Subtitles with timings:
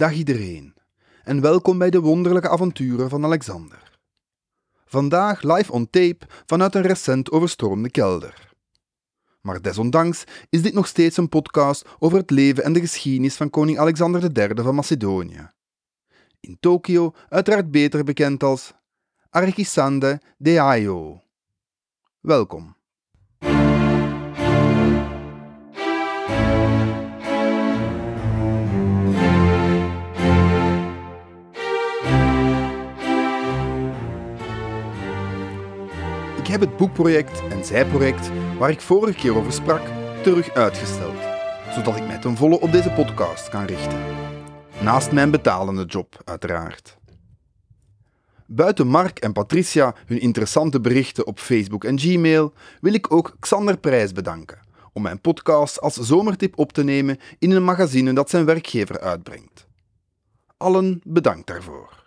[0.00, 0.74] Dag iedereen
[1.22, 3.98] en welkom bij de wonderlijke avonturen van Alexander.
[4.84, 8.52] Vandaag live on tape vanuit een recent overstroomde kelder.
[9.40, 13.50] Maar desondanks is dit nog steeds een podcast over het leven en de geschiedenis van
[13.50, 15.50] koning Alexander III van Macedonië.
[16.40, 18.72] In Tokio uiteraard beter bekend als
[19.30, 21.22] Archisande de Aio.
[22.20, 22.79] Welkom.
[36.50, 39.80] Heb het boekproject en zijproject waar ik vorige keer over sprak
[40.22, 41.18] terug uitgesteld,
[41.74, 43.98] zodat ik mij ten volle op deze podcast kan richten.
[44.80, 46.98] Naast mijn betalende job, uiteraard.
[48.46, 53.78] Buiten Mark en Patricia hun interessante berichten op Facebook en Gmail, wil ik ook Xander
[53.78, 54.58] Prijs bedanken
[54.92, 59.66] om mijn podcast als zomertip op te nemen in een magazine dat zijn werkgever uitbrengt.
[60.56, 61.99] Allen bedankt daarvoor.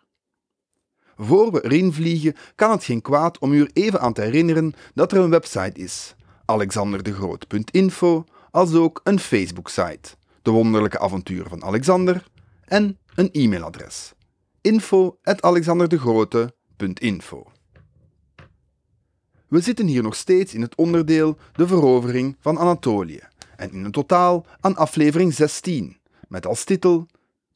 [1.18, 4.74] Voor we erin vliegen, kan het geen kwaad om u er even aan te herinneren
[4.94, 10.10] dat er een website is, alexanderdegroot.info, als ook een Facebook-site,
[10.42, 12.24] De Wonderlijke Avonturen van Alexander,
[12.66, 14.14] en een e-mailadres,
[14.62, 17.52] info.alexanderdegrote.info.
[19.48, 23.22] We zitten hier nog steeds in het onderdeel De Verovering van Anatolië
[23.56, 27.08] en in een totaal aan aflevering 16, met als titel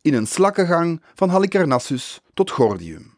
[0.01, 3.16] In een slakkengang van Halicarnassus tot Gordium.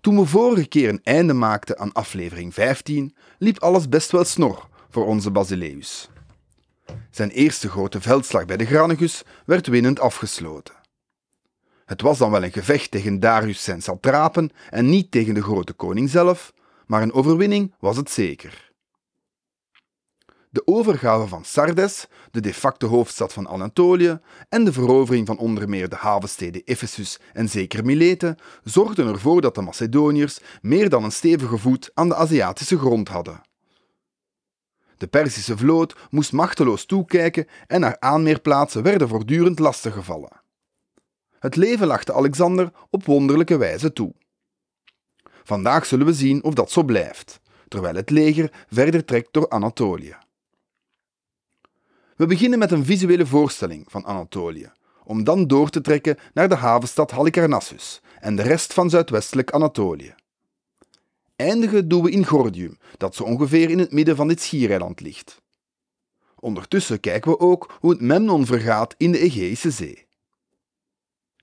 [0.00, 4.68] Toen we vorige keer een einde maakten aan aflevering 15, liep alles best wel snor
[4.90, 6.08] voor onze Basileus.
[7.10, 10.74] Zijn eerste grote veldslag bij de Granegus werd winnend afgesloten.
[11.84, 15.72] Het was dan wel een gevecht tegen Darius zijn satrapen en niet tegen de grote
[15.72, 16.52] koning zelf,
[16.86, 18.67] maar een overwinning was het zeker.
[20.50, 25.68] De overgave van Sardes, de de facto hoofdstad van Anatolië, en de verovering van onder
[25.68, 31.12] meer de havensteden Ephesus en zeker Milete zorgden ervoor dat de Macedoniërs meer dan een
[31.12, 33.40] stevige voet aan de Aziatische grond hadden.
[34.96, 40.40] De Perzische vloot moest machteloos toekijken en haar aanmeerplaatsen werden voortdurend lastiggevallen.
[41.38, 44.14] Het leven lachte Alexander op wonderlijke wijze toe.
[45.44, 50.16] Vandaag zullen we zien of dat zo blijft, terwijl het leger verder trekt door Anatolië.
[52.18, 54.72] We beginnen met een visuele voorstelling van Anatolië,
[55.04, 60.14] om dan door te trekken naar de havenstad Halicarnassus en de rest van zuidwestelijk Anatolië.
[61.36, 65.42] Eindigen doen we in Gordium, dat zo ongeveer in het midden van dit schiereiland ligt.
[66.38, 70.06] Ondertussen kijken we ook hoe het Memnon vergaat in de Egeïsche Zee.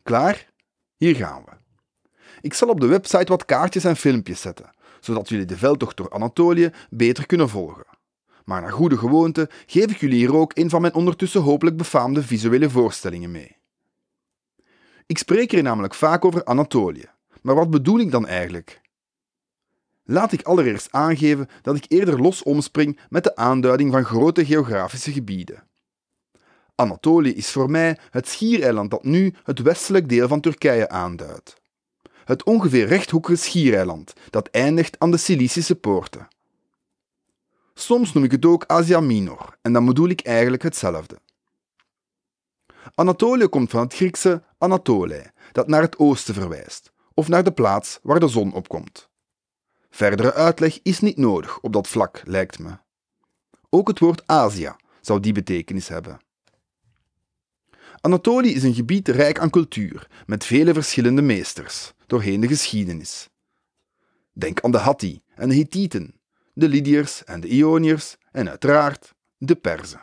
[0.03, 0.49] Klaar?
[0.95, 1.51] Hier gaan we.
[2.41, 6.11] Ik zal op de website wat kaartjes en filmpjes zetten, zodat jullie de veldtocht door
[6.11, 7.84] Anatolië beter kunnen volgen.
[8.45, 12.23] Maar naar goede gewoonte geef ik jullie hier ook een van mijn ondertussen hopelijk befaamde
[12.23, 13.57] visuele voorstellingen mee.
[15.05, 17.09] Ik spreek hier namelijk vaak over Anatolië,
[17.41, 18.81] maar wat bedoel ik dan eigenlijk?
[20.03, 25.11] Laat ik allereerst aangeven dat ik eerder los omspring met de aanduiding van grote geografische
[25.11, 25.63] gebieden.
[26.75, 31.61] Anatolië is voor mij het schiereiland dat nu het westelijk deel van Turkije aanduidt.
[32.25, 36.27] Het ongeveer rechthoekige schiereiland dat eindigt aan de Cilicische poorten.
[37.77, 41.19] Soms noem ik het ook Asia Minor en dan bedoel ik eigenlijk hetzelfde.
[42.95, 47.99] Anatolië komt van het Griekse Anatole, dat naar het oosten verwijst, of naar de plaats
[48.03, 49.09] waar de zon opkomt.
[49.89, 52.77] Verdere uitleg is niet nodig op dat vlak, lijkt me.
[53.69, 56.19] Ook het woord Azië zou die betekenis hebben.
[58.01, 63.29] Anatolië is een gebied rijk aan cultuur, met vele verschillende meesters, doorheen de geschiedenis.
[64.33, 66.19] Denk aan de Hatti en de Hittieten,
[66.55, 70.01] de Lydiërs en de Ioniërs en uiteraard de Perzen.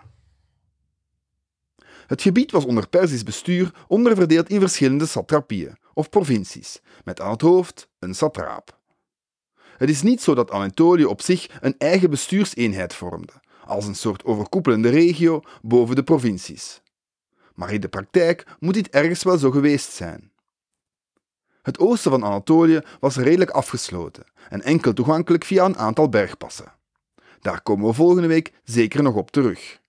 [2.06, 7.40] Het gebied was onder Persisch bestuur onderverdeeld in verschillende satrapieën of provincies, met aan het
[7.40, 8.80] hoofd een satraap.
[9.76, 13.32] Het is niet zo dat Anatolië op zich een eigen bestuurseenheid vormde,
[13.64, 16.80] als een soort overkoepelende regio boven de provincies.
[17.54, 20.31] Maar in de praktijk moet dit ergens wel zo geweest zijn.
[21.62, 26.72] Het oosten van Anatolië was redelijk afgesloten en enkel toegankelijk via een aantal bergpassen.
[27.40, 29.80] Daar komen we volgende week zeker nog op terug.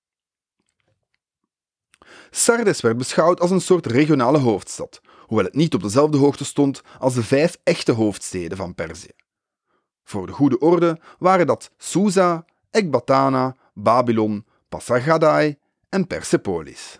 [2.31, 6.81] Sardes werd beschouwd als een soort regionale hoofdstad, hoewel het niet op dezelfde hoogte stond
[6.99, 9.11] als de vijf echte hoofdsteden van Perzië.
[10.03, 15.57] Voor de goede orde waren dat Susa, Ekbatana, Babylon, Pasargadae
[15.89, 16.99] en Persepolis.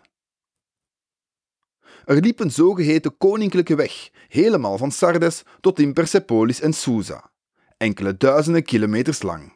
[2.06, 7.32] Er liep een zogeheten koninklijke weg, helemaal van Sardes tot in Persepolis en Susa,
[7.78, 9.54] enkele duizenden kilometers lang.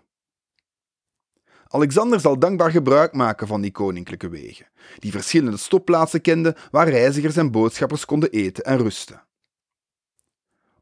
[1.67, 4.67] Alexander zal dankbaar gebruik maken van die koninklijke wegen,
[4.99, 9.25] die verschillende stopplaatsen kenden waar reizigers en boodschappers konden eten en rusten.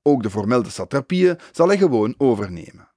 [0.02, 2.90] Ook de formelde satrapieën zal hij gewoon overnemen.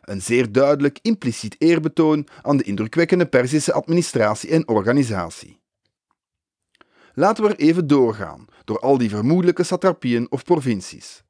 [0.00, 5.59] Een zeer duidelijk impliciet eerbetoon aan de indrukwekkende Perzische administratie en organisatie.
[7.14, 11.22] Laten we er even doorgaan door al die vermoedelijke satrapieën of provincies.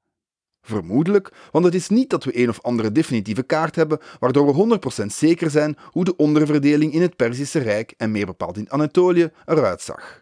[0.62, 4.78] Vermoedelijk, want het is niet dat we een of andere definitieve kaart hebben waardoor we
[5.02, 9.30] 100% zeker zijn hoe de onderverdeling in het Perzische Rijk en meer bepaald in Anatolië
[9.46, 10.20] eruit zag.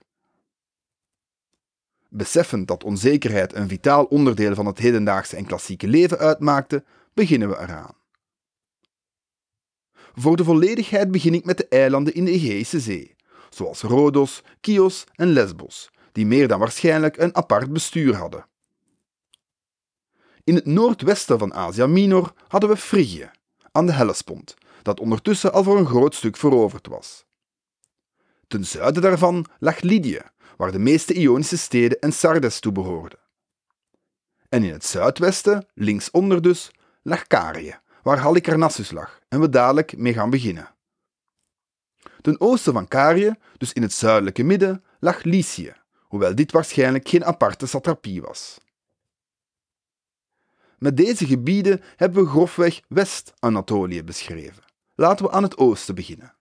[2.08, 6.84] Beseffend dat onzekerheid een vitaal onderdeel van het hedendaagse en klassieke leven uitmaakte,
[7.14, 7.96] beginnen we eraan.
[10.14, 13.16] Voor de volledigheid begin ik met de eilanden in de Egeïsche Zee,
[13.50, 18.46] zoals Rhodos, Chios en Lesbos, die meer dan waarschijnlijk een apart bestuur hadden.
[20.44, 23.30] In het noordwesten van Asia Minor hadden we Frigië,
[23.72, 27.24] aan de Hellespont, dat ondertussen al voor een groot stuk veroverd was.
[28.46, 30.20] Ten zuiden daarvan lag Lydië,
[30.56, 33.18] waar de meeste Ionische steden en Sardes toe behoorden.
[34.48, 36.70] En in het zuidwesten, linksonder dus,
[37.02, 40.74] lag Carië, waar Halicarnassus lag en we dadelijk mee gaan beginnen.
[42.20, 47.24] Ten oosten van Carië, dus in het zuidelijke midden, lag Lycië, hoewel dit waarschijnlijk geen
[47.24, 48.58] aparte satrapie was.
[50.78, 54.62] Met deze gebieden hebben we grofweg West-Anatolië beschreven.
[54.94, 56.34] Laten we aan het oosten beginnen.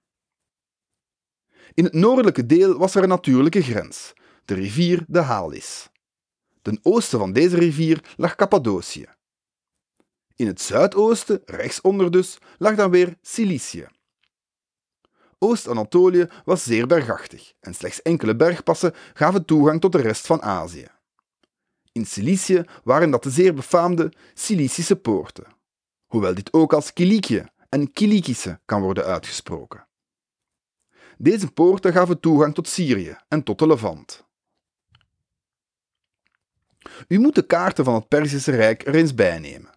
[1.74, 4.14] In het noordelijke deel was er een natuurlijke grens,
[4.46, 5.90] de rivier de Halis.
[6.62, 9.06] Ten oosten van deze rivier lag Cappadocië.
[10.36, 13.88] In het zuidoosten, rechtsonder dus, lag dan weer Cilicië.
[15.40, 20.88] Oost-Anatolië was zeer bergachtig en slechts enkele bergpassen gaven toegang tot de rest van Azië.
[21.92, 25.48] In Cilicië waren dat de zeer befaamde Cilicische poorten,
[26.06, 29.88] hoewel dit ook als Kilikië en Kilikische kan worden uitgesproken.
[31.18, 34.26] Deze poorten gaven toegang tot Syrië en tot de Levant.
[37.08, 39.77] U moet de kaarten van het Perzische Rijk er eens bijnemen.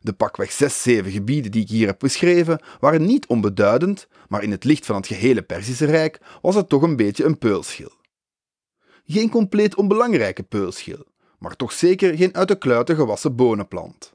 [0.00, 4.50] De pakweg zes, zeven gebieden die ik hier heb beschreven waren niet onbeduidend, maar in
[4.50, 7.92] het licht van het gehele Perzische Rijk was het toch een beetje een peulschil.
[9.06, 11.04] Geen compleet onbelangrijke peulschil,
[11.38, 14.12] maar toch zeker geen uit de kluiten gewassen bonenplant.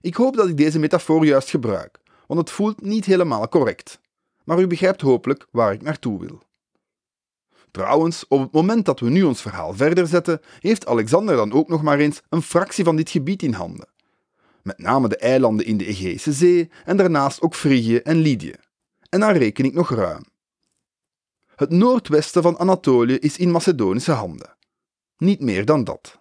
[0.00, 4.00] Ik hoop dat ik deze metafoor juist gebruik, want het voelt niet helemaal correct.
[4.44, 6.42] Maar u begrijpt hopelijk waar ik naartoe wil.
[7.70, 11.68] Trouwens, op het moment dat we nu ons verhaal verder zetten, heeft Alexander dan ook
[11.68, 13.88] nog maar eens een fractie van dit gebied in handen.
[14.64, 18.54] Met name de eilanden in de Egeïsche Zee en daarnaast ook Frigië en Lydië.
[19.08, 20.24] En daar reken ik nog ruim.
[21.56, 24.56] Het noordwesten van Anatolië is in Macedonische handen.
[25.16, 26.18] Niet meer dan dat.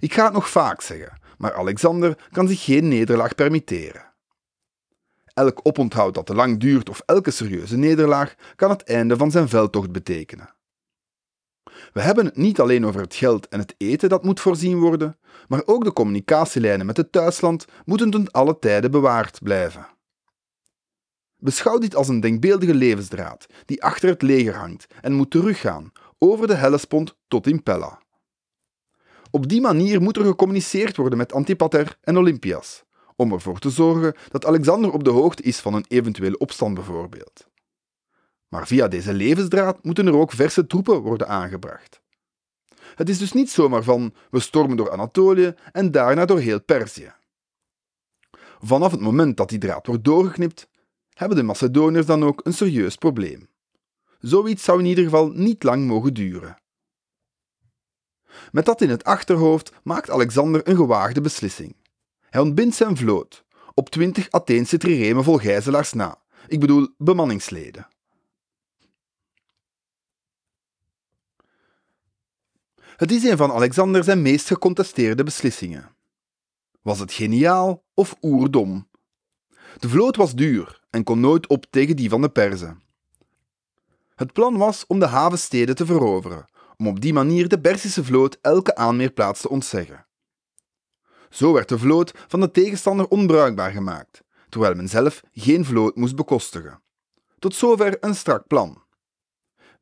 [0.00, 4.12] Ik ga het nog vaak zeggen, maar Alexander kan zich geen nederlaag permitteren.
[5.24, 9.48] Elk oponthoud dat te lang duurt of elke serieuze nederlaag kan het einde van zijn
[9.48, 10.54] veldtocht betekenen.
[11.92, 15.18] We hebben het niet alleen over het geld en het eten dat moet voorzien worden,
[15.48, 19.86] maar ook de communicatielijnen met het thuisland moeten ten alle tijden bewaard blijven.
[21.36, 26.46] Beschouw dit als een denkbeeldige levensdraad die achter het leger hangt en moet teruggaan over
[26.46, 28.02] de Hellespont tot in Pella.
[29.30, 32.84] Op die manier moet er gecommuniceerd worden met Antipater en Olympias,
[33.16, 37.46] om ervoor te zorgen dat Alexander op de hoogte is van een eventuele opstand bijvoorbeeld.
[38.54, 42.00] Maar via deze levensdraad moeten er ook verse troepen worden aangebracht.
[42.94, 47.12] Het is dus niet zomaar van we stormen door Anatolië en daarna door heel Perzië.
[48.60, 50.68] Vanaf het moment dat die draad wordt doorgeknipt,
[51.14, 53.48] hebben de Macedoniërs dan ook een serieus probleem.
[54.18, 56.56] Zoiets zou in ieder geval niet lang mogen duren.
[58.52, 61.76] Met dat in het achterhoofd maakt Alexander een gewaagde beslissing.
[62.30, 67.92] Hij ontbindt zijn vloot, op twintig Atheense triremen vol gijzelaars na, ik bedoel bemanningsleden.
[72.96, 75.94] Het is een van Alexander zijn meest gecontesteerde beslissingen.
[76.82, 78.88] Was het geniaal of oerdom?
[79.78, 82.82] De vloot was duur en kon nooit op tegen die van de Perzen.
[84.14, 86.44] Het plan was om de havensteden te veroveren,
[86.76, 90.06] om op die manier de Persische vloot elke aanmeerplaats te ontzeggen.
[91.30, 96.16] Zo werd de vloot van de tegenstander onbruikbaar gemaakt, terwijl men zelf geen vloot moest
[96.16, 96.82] bekostigen.
[97.38, 98.83] Tot zover een strak plan.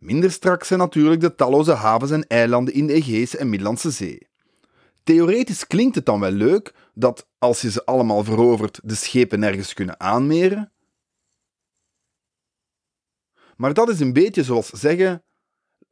[0.02, 4.28] Minder strak zijn natuurlijk de talloze havens en eilanden in de Egeïsche en Middellandse Zee.
[5.02, 9.74] Theoretisch klinkt het dan wel leuk dat, als je ze allemaal verovert, de schepen nergens
[9.74, 10.72] kunnen aanmeren.
[13.56, 15.24] Maar dat is een beetje zoals zeggen: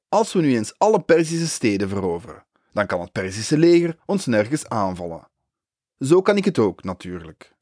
[0.08, 4.68] als we nu eens alle Perzische steden veroveren, dan kan het Perzische leger ons nergens
[4.68, 5.28] aanvallen.
[5.98, 7.54] Zo kan ik het ook, natuurlijk.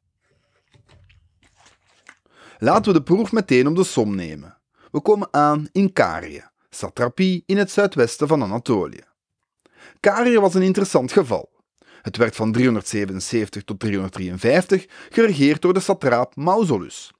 [2.59, 4.58] Laten we de proef meteen op de som nemen.
[4.91, 9.03] We komen aan in Karië, satrapie in het zuidwesten van Anatolië.
[10.01, 11.51] Karië was een interessant geval.
[12.03, 17.13] Het werd van 377 tot 353 geregeerd door de satraap Mausolus.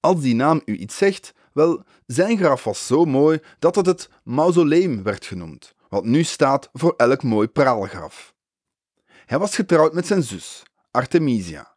[0.00, 4.08] Als die naam u iets zegt, wel, zijn graf was zo mooi dat het het
[4.24, 8.34] mausoleum werd genoemd, wat nu staat voor elk mooi praalgraf.
[9.26, 11.76] Hij was getrouwd met zijn zus, Artemisia.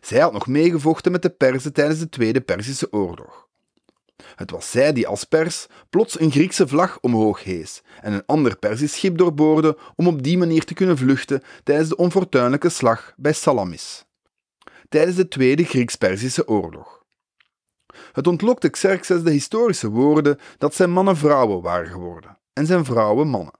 [0.00, 3.47] Zij had nog meegevochten met de Perzen tijdens de Tweede Perzische Oorlog.
[4.34, 8.58] Het was zij die als pers plots een Griekse vlag omhoog hees en een ander
[8.58, 13.32] Persisch schip doorboorde om op die manier te kunnen vluchten tijdens de onfortuinlijke slag bij
[13.32, 14.04] Salamis.
[14.88, 17.04] Tijdens de Tweede Grieks-Perzische Oorlog.
[18.12, 23.28] Het ontlokte Xerxes de historische woorden dat zijn mannen vrouwen waren geworden en zijn vrouwen
[23.28, 23.58] mannen.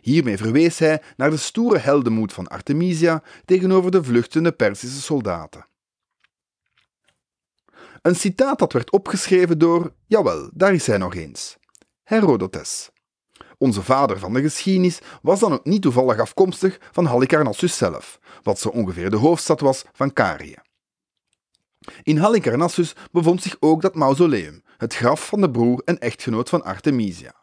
[0.00, 5.66] Hiermee verwees hij naar de stoere heldenmoed van Artemisia tegenover de vluchtende Perzische soldaten.
[8.08, 11.56] Een citaat dat werd opgeschreven door, jawel, daar is hij nog eens,
[12.02, 12.90] Herodotus.
[13.58, 18.58] Onze vader van de geschiedenis was dan ook niet toevallig afkomstig van Halicarnassus zelf, wat
[18.58, 20.56] zo ongeveer de hoofdstad was van Carië.
[22.02, 26.64] In Halicarnassus bevond zich ook dat mausoleum, het graf van de broer en echtgenoot van
[26.64, 27.34] Artemisia.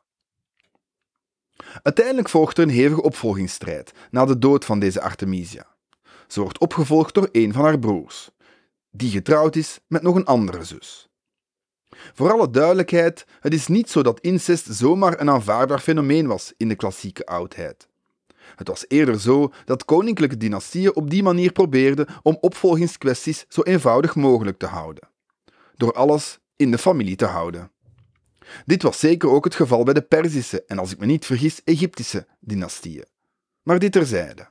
[1.82, 5.76] Uiteindelijk volgt er een hevige opvolgingsstrijd na de dood van deze Artemisia.
[6.28, 8.30] Ze wordt opgevolgd door een van haar broers,
[8.96, 11.10] die getrouwd is met nog een andere zus.
[12.14, 16.68] Voor alle duidelijkheid, het is niet zo dat incest zomaar een aanvaardbaar fenomeen was in
[16.68, 17.88] de klassieke oudheid.
[18.56, 24.16] Het was eerder zo dat koninklijke dynastieën op die manier probeerden om opvolgingskwesties zo eenvoudig
[24.16, 25.10] mogelijk te houden.
[25.76, 27.72] Door alles in de familie te houden.
[28.66, 31.64] Dit was zeker ook het geval bij de Perzische en, als ik me niet vergis,
[31.64, 33.06] Egyptische dynastieën.
[33.64, 34.48] Maar dit terzijde.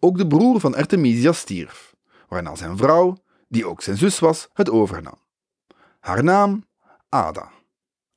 [0.00, 1.94] Ook de broer van Artemisia stierf,
[2.28, 3.16] waarna zijn vrouw,
[3.48, 5.18] die ook zijn zus was, het overnam.
[6.00, 6.66] Haar naam?
[7.08, 7.50] Ada.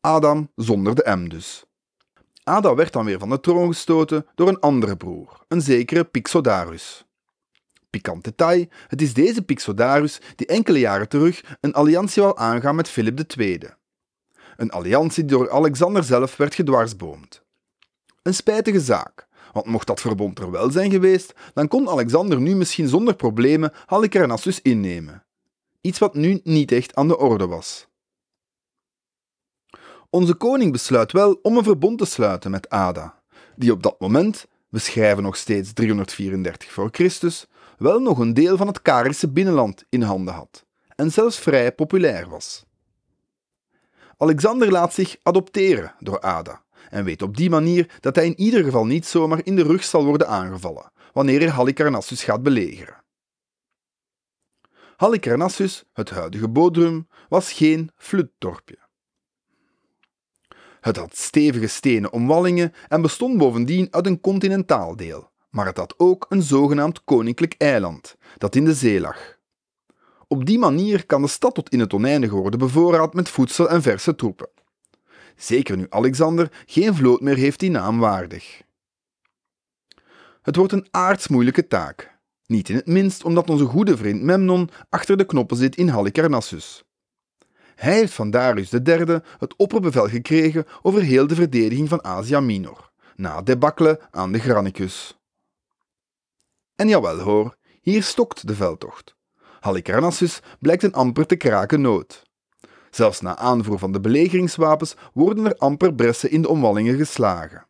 [0.01, 1.63] Adam zonder de M dus.
[2.43, 7.05] Ada werd dan weer van de troon gestoten door een andere broer, een zekere Pixodarus.
[7.89, 12.89] Pikant detail, het is deze Pixodarus die enkele jaren terug een alliantie wou aangaan met
[12.89, 13.59] Philip II.
[14.57, 17.43] Een alliantie die door Alexander zelf werd gedwarsboomd.
[18.21, 22.56] Een spijtige zaak, want mocht dat verbond er wel zijn geweest, dan kon Alexander nu
[22.56, 25.24] misschien zonder problemen Halicarnassus innemen.
[25.82, 27.88] Iets wat nu niet echt aan de orde was.
[30.10, 33.22] Onze koning besluit wel om een verbond te sluiten met Ada,
[33.56, 38.58] die op dat moment, we schrijven nog steeds 334 voor Christus, wel nog een deel
[38.58, 40.65] van het Karische binnenland in handen had
[40.96, 42.65] en zelfs vrij populair was.
[44.18, 48.63] Alexander laat zich adopteren door Ada en weet op die manier dat hij in ieder
[48.63, 53.03] geval niet zomaar in de rug zal worden aangevallen wanneer hij Halicarnassus gaat belegeren.
[54.95, 58.77] Halicarnassus, het huidige Bodrum, was geen flutdorpje.
[60.79, 65.93] Het had stevige stenen omwallingen en bestond bovendien uit een continentaal deel, maar het had
[65.98, 69.38] ook een zogenaamd koninklijk eiland, dat in de zee lag.
[70.27, 73.81] Op die manier kan de stad tot in het oneindige worden bevoorraad met voedsel en
[73.81, 74.50] verse troepen.
[75.39, 78.62] Zeker nu Alexander geen vloot meer heeft die naam waardig.
[80.41, 85.17] Het wordt een aardsmoeilijke taak, niet in het minst omdat onze goede vriend Memnon achter
[85.17, 86.84] de knoppen zit in Halicarnassus.
[87.75, 92.91] Hij heeft van Darius III het opperbevel gekregen over heel de verdediging van Asia Minor,
[93.15, 95.19] na debakkelen aan de Granicus.
[96.75, 99.15] En jawel hoor, hier stokt de veldtocht.
[99.60, 102.28] Halicarnassus blijkt een amper te kraken nood.
[102.91, 107.67] Zelfs na aanvoer van de belegeringswapens worden er amper bressen in de omwallingen geslagen.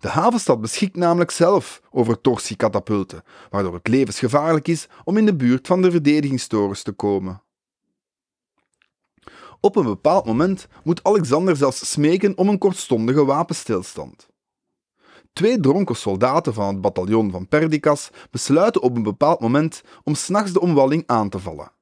[0.00, 5.66] De havenstad beschikt namelijk zelf over torsiekatapulten, waardoor het levensgevaarlijk is om in de buurt
[5.66, 7.42] van de verdedigingstorens te komen.
[9.60, 14.28] Op een bepaald moment moet Alexander zelfs smeken om een kortstondige wapenstilstand.
[15.32, 20.52] Twee dronken soldaten van het bataljon van Perdiccas besluiten op een bepaald moment om s'nachts
[20.52, 21.72] de omwalling aan te vallen.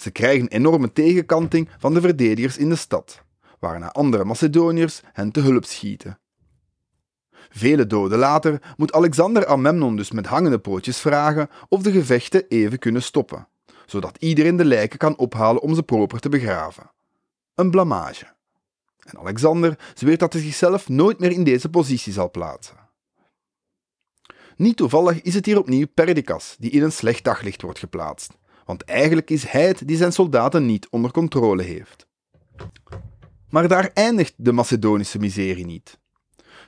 [0.00, 3.22] Ze krijgen enorme tegenkanting van de verdedigers in de stad,
[3.58, 6.18] waarna andere Macedoniërs hen te hulp schieten.
[7.48, 12.78] Vele doden later moet Alexander Amemnon dus met hangende pootjes vragen of de gevechten even
[12.78, 13.48] kunnen stoppen,
[13.86, 16.90] zodat iedereen de lijken kan ophalen om ze proper te begraven.
[17.54, 18.26] Een blamage.
[18.98, 22.76] En Alexander zweert dat hij zichzelf nooit meer in deze positie zal plaatsen.
[24.56, 28.37] Niet toevallig is het hier opnieuw Perdiccas die in een slecht daglicht wordt geplaatst,
[28.68, 32.06] want eigenlijk is hij het die zijn soldaten niet onder controle heeft.
[33.48, 35.98] Maar daar eindigt de Macedonische miserie niet.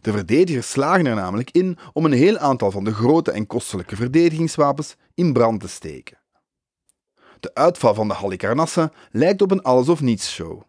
[0.01, 3.97] De verdedigers slagen er namelijk in om een heel aantal van de grote en kostelijke
[3.97, 6.19] verdedigingswapens in brand te steken.
[7.41, 10.63] De uitval van de Halicarnassen lijkt op een alles-of-niets show.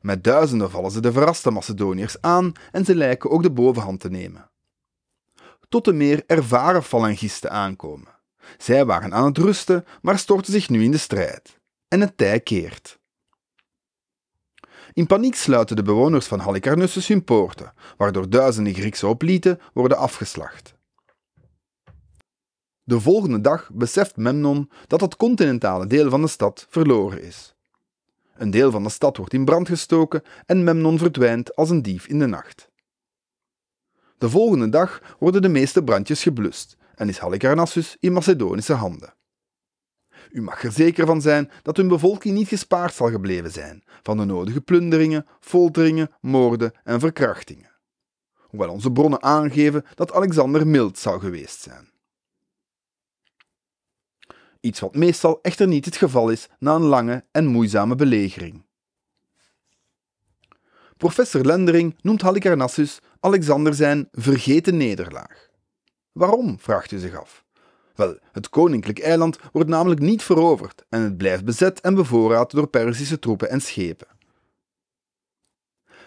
[0.00, 4.10] Met duizenden vallen ze de verraste Macedoniërs aan en ze lijken ook de bovenhand te
[4.10, 4.50] nemen.
[5.68, 8.17] Tot de meer ervaren falangisten aankomen.
[8.58, 11.58] Zij waren aan het rusten, maar storten zich nu in de strijd.
[11.88, 12.98] En het tij keert.
[14.92, 20.74] In paniek sluiten de bewoners van Halicarnassus hun poorten, waardoor duizenden Griekse hoplieten worden afgeslacht.
[22.82, 27.54] De volgende dag beseft Memnon dat het continentale deel van de stad verloren is.
[28.34, 32.06] Een deel van de stad wordt in brand gestoken en Memnon verdwijnt als een dief
[32.06, 32.70] in de nacht.
[34.18, 39.14] De volgende dag worden de meeste brandjes geblust en is Halicarnassus in Macedonische handen.
[40.30, 44.16] U mag er zeker van zijn dat hun bevolking niet gespaard zal gebleven zijn van
[44.16, 47.76] de nodige plunderingen, folteringen, moorden en verkrachtingen.
[48.34, 51.90] Hoewel onze bronnen aangeven dat Alexander mild zou geweest zijn.
[54.60, 58.66] Iets wat meestal echter niet het geval is na een lange en moeizame belegering.
[60.96, 65.47] Professor Lendering noemt Halicarnassus Alexander zijn vergeten nederlaag.
[66.18, 67.44] Waarom, vraagt u zich af.
[67.94, 72.66] Wel, het koninklijk eiland wordt namelijk niet veroverd en het blijft bezet en bevoorraad door
[72.66, 74.06] Perzische troepen en schepen.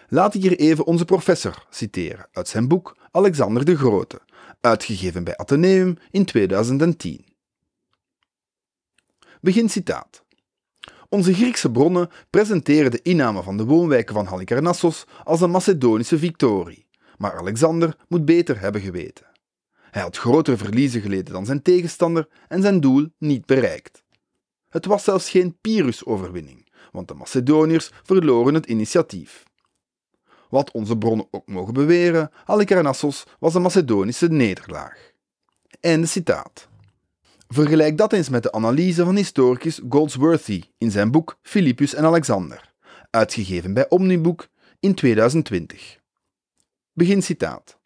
[0.08, 4.20] Laat ik hier even onze professor citeren uit zijn boek Alexander de Grote,
[4.60, 7.24] uitgegeven bij Atheneum in 2010.
[9.40, 10.24] Begin citaat.
[11.08, 16.86] Onze Griekse bronnen presenteren de inname van de woonwijken van Halicarnassos als een Macedonische victorie,
[17.18, 19.30] maar Alexander moet beter hebben geweten.
[19.92, 24.02] Hij had grotere verliezen geleden dan zijn tegenstander en zijn doel niet bereikt.
[24.68, 29.42] Het was zelfs geen Pyrrhus-overwinning, want de Macedoniërs verloren het initiatief.
[30.48, 35.12] Wat onze bronnen ook mogen beweren, Halicarnassos was een Macedonische nederlaag.
[35.80, 36.68] Einde citaat.
[37.48, 42.72] Vergelijk dat eens met de analyse van historicus Goldsworthy in zijn boek Philippus en Alexander,
[43.10, 44.48] uitgegeven bij Omniboek
[44.80, 45.98] in 2020.
[46.92, 47.80] Begin citaat.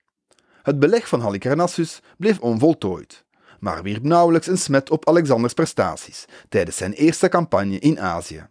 [0.67, 3.25] Het beleg van Halicarnassus bleef onvoltooid,
[3.61, 8.47] maar wierp nauwelijks een smet op Alexanders prestaties tijdens zijn eerste campagne in Azië.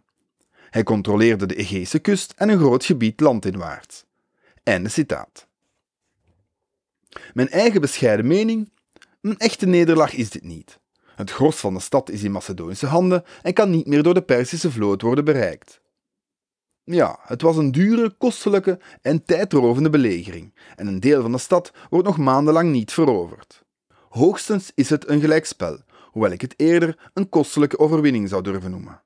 [0.70, 4.04] Hij controleerde de Egeïsche kust en een groot gebied landinwaarts.
[4.62, 5.46] Einde citaat.
[7.32, 8.70] Mijn eigen bescheiden mening?
[9.20, 10.78] Een echte nederlaag is dit niet.
[11.14, 14.22] Het gros van de stad is in Macedonische handen en kan niet meer door de
[14.22, 15.80] Perzische vloot worden bereikt.
[16.88, 21.72] Ja, het was een dure, kostelijke en tijdrovende belegering en een deel van de stad
[21.90, 23.64] wordt nog maandenlang niet veroverd.
[24.08, 25.78] Hoogstens is het een gelijkspel,
[26.10, 29.02] hoewel ik het eerder een kostelijke overwinning zou durven noemen.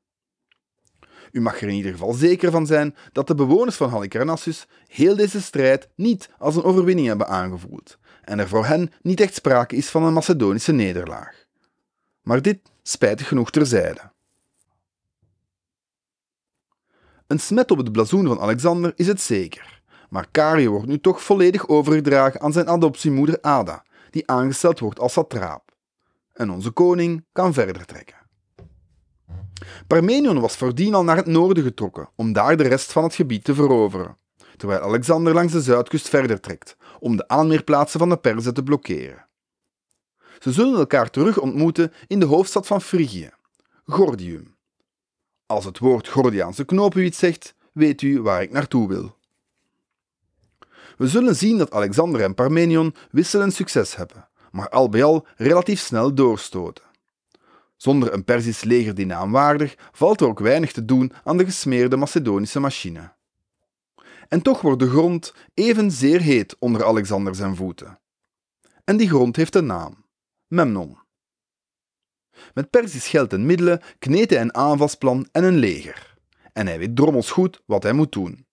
[1.32, 5.16] U mag er in ieder geval zeker van zijn dat de bewoners van Halicarnassus heel
[5.16, 9.76] deze strijd niet als een overwinning hebben aangevoeld en er voor hen niet echt sprake
[9.76, 11.44] is van een Macedonische nederlaag.
[12.22, 14.12] Maar dit spijtig genoeg terzijde.
[17.30, 21.22] Een smet op het blazoen van Alexander is het zeker, maar Cario wordt nu toch
[21.22, 25.72] volledig overgedragen aan zijn adoptiemoeder Ada, die aangesteld wordt als satraap.
[26.32, 28.16] En onze koning kan verder trekken.
[29.86, 33.44] Parmenion was voordien al naar het noorden getrokken om daar de rest van het gebied
[33.44, 34.16] te veroveren,
[34.56, 39.26] terwijl Alexander langs de zuidkust verder trekt om de aanmeerplaatsen van de Perzen te blokkeren.
[40.38, 43.30] Ze zullen elkaar terug ontmoeten in de hoofdstad van Frigië,
[43.84, 44.49] Gordium.
[45.50, 49.16] Als het woord Gordiaanse knopen iets zegt, weet u waar ik naartoe wil.
[50.96, 55.80] We zullen zien dat Alexander en Parmenion wisselend succes hebben, maar al bij al relatief
[55.80, 56.84] snel doorstoten.
[57.76, 61.96] Zonder een Persisch leger die naamwaardig valt er ook weinig te doen aan de gesmeerde
[61.96, 63.12] Macedonische machine.
[64.28, 67.98] En toch wordt de grond even zeer heet onder Alexander zijn voeten.
[68.84, 70.04] En die grond heeft een naam:
[70.46, 70.99] Memnon.
[72.54, 76.14] Met Persisch geld en middelen kneedt hij een aanvalsplan en een leger.
[76.52, 78.46] En hij weet drommels goed wat hij moet doen.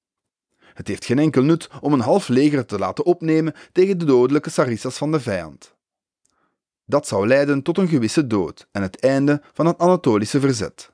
[0.73, 4.49] Het heeft geen enkel nut om een half leger te laten opnemen tegen de dodelijke
[4.49, 5.75] sarissas van de vijand.
[6.85, 10.91] Dat zou leiden tot een gewisse dood en het einde van het Anatolische verzet.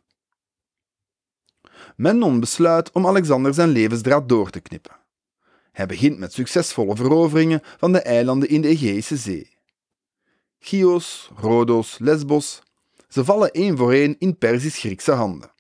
[1.95, 4.95] Memnon besluit om Alexander zijn levensdraad door te knippen.
[5.71, 9.58] Hij begint met succesvolle veroveringen van de eilanden in de Egeïsche Zee.
[10.60, 12.62] Chios, Rhodos, Lesbos,
[13.13, 15.52] ze vallen één voor één in Persisch-Griekse handen.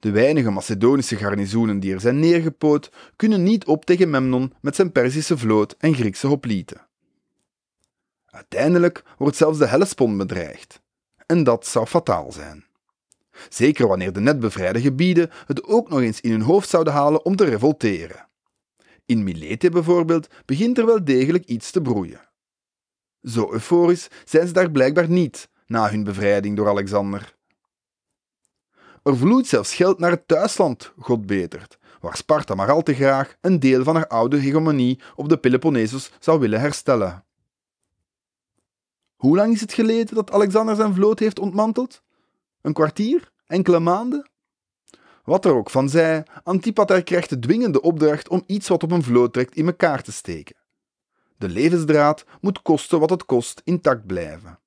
[0.00, 4.92] De weinige Macedonische garnizoenen die er zijn neergepoot, kunnen niet op tegen Memnon met zijn
[4.92, 6.86] Perzische vloot en Griekse hoplieten.
[8.26, 10.80] Uiteindelijk wordt zelfs de Hellespont bedreigd.
[11.26, 12.64] En dat zou fataal zijn.
[13.48, 17.24] Zeker wanneer de net bevrijde gebieden het ook nog eens in hun hoofd zouden halen
[17.24, 18.28] om te revolteren.
[19.06, 22.28] In Milete bijvoorbeeld begint er wel degelijk iets te broeien.
[23.22, 27.34] Zo euforisch zijn ze daar blijkbaar niet na hun bevrijding door Alexander.
[29.02, 33.36] Er vloeit zelfs geld naar het thuisland, God betert, waar Sparta maar al te graag
[33.40, 37.24] een deel van haar oude hegemonie op de Peloponnesos zou willen herstellen.
[39.16, 42.02] Hoe lang is het geleden dat Alexander zijn vloot heeft ontmanteld?
[42.60, 43.30] Een kwartier?
[43.46, 44.30] Enkele maanden?
[45.24, 49.02] Wat er ook van zij, Antipater krijgt de dwingende opdracht om iets wat op een
[49.02, 50.56] vloot trekt in elkaar te steken.
[51.36, 54.59] De levensdraad moet kosten wat het kost intact blijven.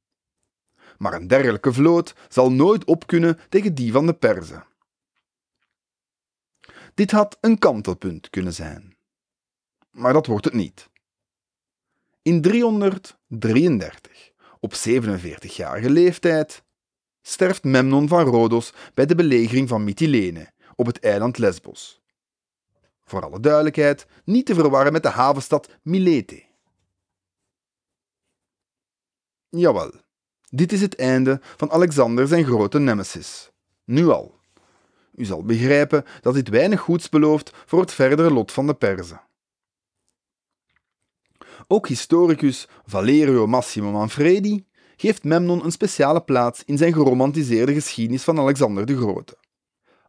[1.03, 4.65] Maar een dergelijke vloot zal nooit opkunnen tegen die van de Perzen.
[6.93, 8.97] Dit had een kantelpunt kunnen zijn.
[9.91, 10.89] Maar dat wordt het niet.
[12.21, 16.63] In 333, op 47-jarige leeftijd,
[17.21, 22.01] sterft Memnon van Rhodos bij de belegering van Mytilene op het eiland Lesbos.
[23.03, 26.43] Voor alle duidelijkheid, niet te verwarren met de havenstad Milete.
[29.49, 30.02] Jawel,
[30.55, 33.51] dit is het einde van Alexander zijn grote nemesis.
[33.85, 34.39] Nu al.
[35.15, 39.21] U zal begrijpen dat dit weinig goeds belooft voor het verdere lot van de Perzen.
[41.67, 48.39] Ook historicus Valerio Massimo Manfredi geeft Memnon een speciale plaats in zijn geromantiseerde geschiedenis van
[48.39, 49.37] Alexander de Grote.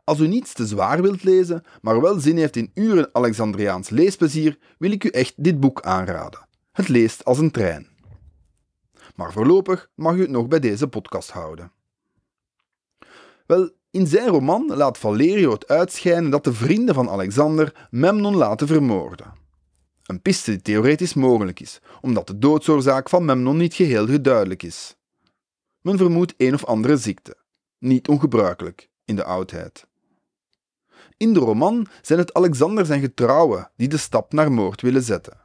[0.05, 4.59] Als u niets te zwaar wilt lezen, maar wel zin heeft in uren Alexandriaans leesplezier,
[4.79, 6.47] wil ik u echt dit boek aanraden.
[6.73, 7.94] Het leest als een trein.
[9.15, 11.73] Maar voorlopig mag u het nog bij deze podcast houden.
[13.47, 18.67] Wel, in zijn roman laat Valerio het uitschijnen dat de vrienden van Alexander Memnon laten
[18.67, 19.33] vermoorden.
[20.05, 24.97] Een piste die theoretisch mogelijk is, omdat de doodsoorzaak van Memnon niet geheel duidelijk is.
[25.81, 27.37] Men vermoedt een of andere ziekte,
[27.79, 29.87] niet ongebruikelijk in de oudheid.
[31.17, 35.41] In de roman zijn het Alexander zijn getrouwen die de stap naar moord willen zetten.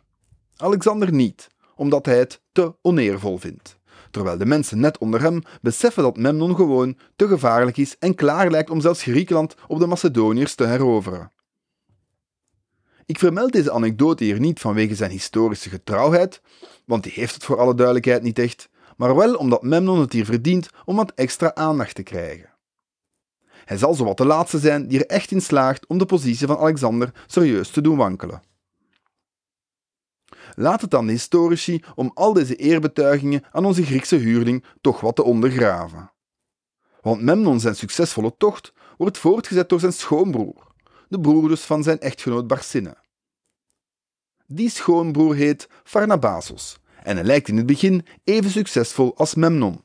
[0.55, 3.77] Alexander niet, omdat hij het te oneervol vindt,
[4.11, 8.51] terwijl de mensen net onder hem beseffen dat Memnon gewoon te gevaarlijk is en klaar
[8.51, 11.31] lijkt om zelfs Griekenland op de Macedoniërs te heroveren.
[13.05, 16.41] Ik vermeld deze anekdote hier niet vanwege zijn historische getrouwheid,
[16.85, 20.25] want die heeft het voor alle duidelijkheid niet echt, maar wel omdat Memnon het hier
[20.25, 22.49] verdient om wat extra aandacht te krijgen.
[23.65, 26.57] Hij zal zowat de laatste zijn die er echt in slaagt om de positie van
[26.57, 28.41] Alexander serieus te doen wankelen.
[30.59, 35.15] Laat het dan de historici om al deze eerbetuigingen aan onze Griekse huurling toch wat
[35.15, 36.11] te ondergraven.
[37.01, 40.67] Want Memnon zijn succesvolle tocht wordt voortgezet door zijn schoonbroer,
[41.07, 42.97] de broer dus van zijn echtgenoot Barcine.
[44.45, 49.81] Die schoonbroer heet Pharnabasos en hij lijkt in het begin even succesvol als Memnon.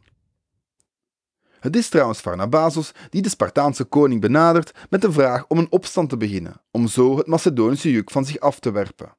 [1.60, 6.08] Het is trouwens Pharnabasos die de Spartaanse koning benadert met de vraag om een opstand
[6.08, 9.16] te beginnen, om zo het Macedonische juk van zich af te werpen.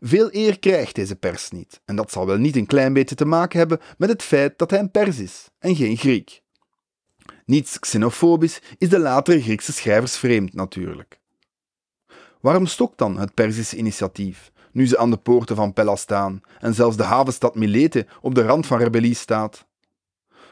[0.00, 3.24] Veel eer krijgt deze pers niet, en dat zal wel niet een klein beetje te
[3.24, 6.42] maken hebben met het feit dat hij een pers is en geen Griek.
[7.44, 11.20] Niets xenofobisch is de latere Griekse schrijvers vreemd natuurlijk.
[12.40, 16.74] Waarom stokt dan het Perzische initiatief, nu ze aan de poorten van Pella staan en
[16.74, 19.66] zelfs de havenstad Milete op de rand van rebellie staat?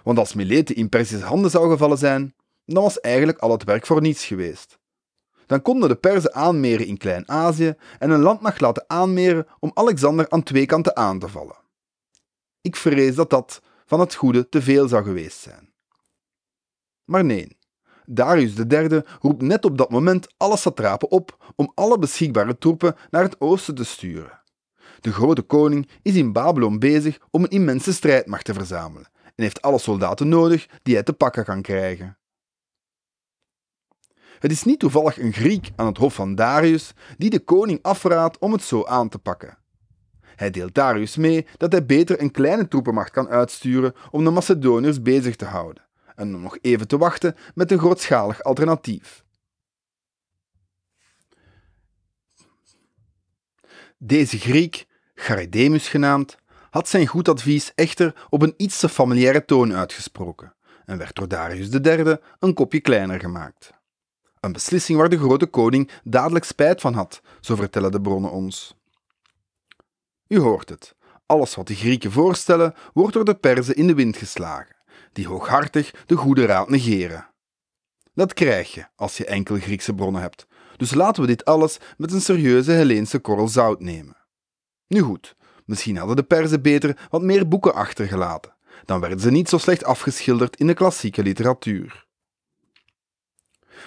[0.03, 3.87] Want als Milete in Perzische handen zou gevallen zijn, dan was eigenlijk al het werk
[3.87, 4.79] voor niets geweest.
[5.47, 10.43] Dan konden de Perzen aanmeren in Klein-Azië en een landmacht laten aanmeren om Alexander aan
[10.43, 11.57] twee kanten aan te vallen.
[12.61, 15.73] Ik vrees dat dat van het goede te veel zou geweest zijn.
[17.05, 17.57] Maar nee,
[18.07, 23.23] Darius III roept net op dat moment alle satrapen op om alle beschikbare troepen naar
[23.23, 24.41] het oosten te sturen.
[25.01, 29.63] De grote koning is in Babylon bezig om een immense strijdmacht te verzamelen en heeft
[29.63, 32.19] alle soldaten nodig die hij te pakken kan krijgen.
[34.47, 38.39] Het is niet toevallig een Griek aan het hof van Darius die de koning afraadt
[38.39, 39.59] om het zo aan te pakken.
[40.23, 45.03] Hij deelt Darius mee dat hij beter een kleine troepenmacht kan uitsturen om de Macedoniërs
[45.03, 45.83] bezig te houden
[46.15, 49.25] en om nog even te wachten met een grootschalig alternatief.
[53.99, 56.37] Deze Griek, Charidemus genaamd,
[56.71, 60.55] had zijn goed advies echter op een iets te familiaire toon uitgesproken
[60.85, 63.76] en werd door Darius III een kopje kleiner gemaakt.
[64.47, 68.77] Een beslissing waar de grote koning dadelijk spijt van had, zo vertellen de bronnen ons.
[70.29, 70.95] U hoort het.
[71.27, 74.77] Alles wat de Grieken voorstellen, wordt door de Perzen in de wind geslagen,
[75.13, 77.31] die hooghartig de goede raad negeren.
[78.15, 82.13] Dat krijg je als je enkel Griekse bronnen hebt, dus laten we dit alles met
[82.13, 84.17] een serieuze Helleense korrel zout nemen.
[84.87, 88.55] Nu goed, misschien hadden de Perzen beter wat meer boeken achtergelaten,
[88.85, 92.06] dan werden ze niet zo slecht afgeschilderd in de klassieke literatuur.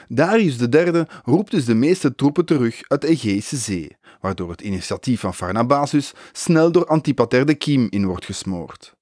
[0.08, 5.19] Darius III roept dus de meeste troepen terug uit de Egeïsche Zee, waardoor het initiatief
[5.19, 8.97] van Pharnabazus snel door Antipater de Kiem in wordt gesmoord.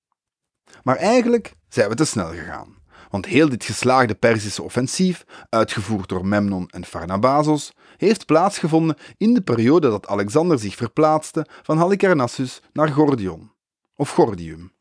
[0.83, 2.75] Maar eigenlijk zijn we te snel gegaan,
[3.09, 9.41] Want heel dit geslaagde Perzische offensief, uitgevoerd door Memnon en Pharnabazos, heeft plaatsgevonden in de
[9.41, 13.51] periode dat Alexander zich verplaatste van Halicarnassus naar Gordion,
[13.95, 14.71] of Gordium.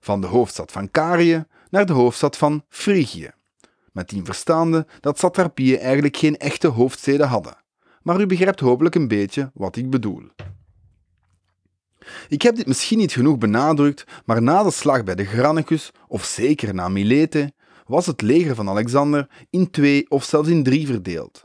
[0.00, 3.30] Van de hoofdstad van Carië naar de hoofdstad van Frigië,
[3.96, 7.56] met die verstaande dat satrapieën eigenlijk geen echte hoofdsteden hadden.
[8.02, 10.22] Maar u begrijpt hopelijk een beetje wat ik bedoel.
[12.28, 16.24] Ik heb dit misschien niet genoeg benadrukt, maar na de slag bij de Granicus, of
[16.24, 17.52] zeker na Milete,
[17.86, 21.44] was het leger van Alexander in twee of zelfs in drie verdeeld.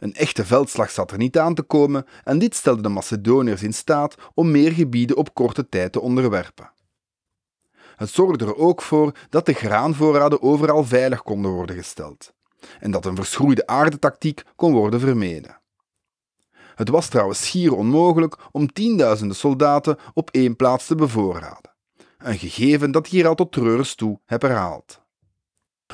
[0.00, 3.74] Een echte veldslag zat er niet aan te komen en dit stelde de Macedoniërs in
[3.74, 6.70] staat om meer gebieden op korte tijd te onderwerpen.
[8.02, 12.32] Het zorgde er ook voor dat de graanvoorraden overal veilig konden worden gesteld
[12.80, 15.60] en dat een verschroeide aardetactiek kon worden vermeden.
[16.74, 21.74] Het was trouwens schier onmogelijk om tienduizenden soldaten op één plaats te bevoorraden,
[22.18, 25.00] een gegeven dat hier al tot treurens toe heb herhaald.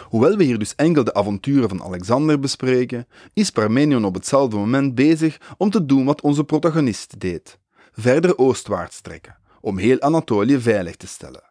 [0.03, 4.95] Hoewel we hier dus enkel de avonturen van Alexander bespreken, is Parmenion op hetzelfde moment
[4.95, 7.59] bezig om te doen wat onze protagonist deed:
[7.93, 11.48] verder oostwaarts trekken, om heel Anatolië veilig te stellen.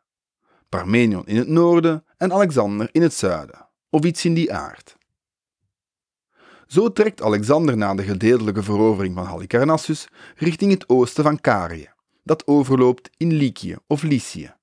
[0.69, 4.97] Parmenion in het noorden en Alexander in het zuiden, of iets in die aard.
[6.67, 11.89] Zo trekt Alexander na de gedeeltelijke verovering van Halicarnassus richting het oosten van Carië,
[12.23, 14.53] dat overloopt in Lycië of Lycië.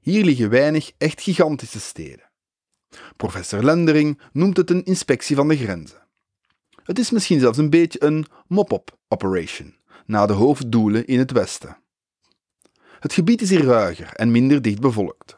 [0.00, 2.30] Hier liggen weinig echt gigantische steden.
[3.16, 6.02] Professor Lendering noemt het een inspectie van de grenzen.
[6.82, 11.76] Het is misschien zelfs een beetje een mop-up operation, na de hoofddoelen in het westen.
[13.04, 15.36] Het gebied is hier ruiger en minder dicht bevolkt.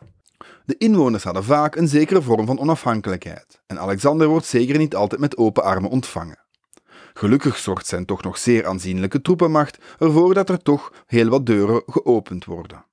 [0.65, 5.21] De inwoners hadden vaak een zekere vorm van onafhankelijkheid en Alexander wordt zeker niet altijd
[5.21, 6.39] met open armen ontvangen.
[7.15, 11.83] Gelukkig zorgt zijn toch nog zeer aanzienlijke troepenmacht ervoor dat er toch heel wat deuren
[11.87, 12.85] geopend worden.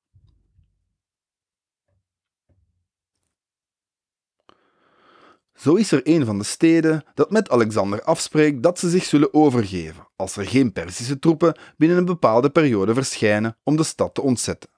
[5.63, 9.34] Zo is er een van de steden dat met Alexander afspreekt dat ze zich zullen
[9.34, 14.21] overgeven als er geen Perzische troepen binnen een bepaalde periode verschijnen om de stad te
[14.21, 14.69] ontzetten.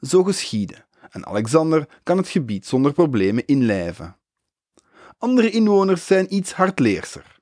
[0.00, 4.16] Zo geschiedde en Alexander kan het gebied zonder problemen inlijven.
[5.18, 7.38] Andere inwoners zijn iets hardleerser.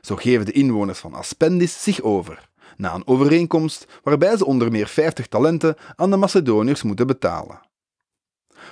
[0.00, 4.88] Zo geven de inwoners van Aspendis zich over, na een overeenkomst waarbij ze onder meer
[4.88, 7.67] 50 talenten aan de Macedoniërs moeten betalen.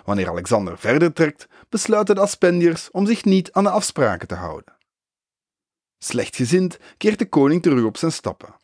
[0.04, 4.76] Wanneer Alexander verder trekt, besluiten de Aspendiërs om zich niet aan de afspraken te houden.
[5.98, 8.54] Slechtgezind keert de koning terug op zijn stappen.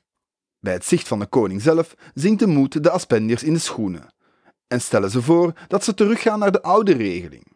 [0.61, 4.15] Bij het zicht van de koning zelf zinkt de moed de Aspendiërs in de schoenen
[4.73, 7.47] en stellen ze voor dat ze teruggaan naar de oude regeling.